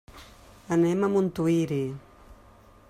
Anem 0.77 1.03
a 1.07 1.11
Montuïri. 1.17 1.81